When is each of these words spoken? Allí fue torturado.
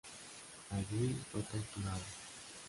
Allí 0.71 1.13
fue 1.31 1.41
torturado. 1.43 2.01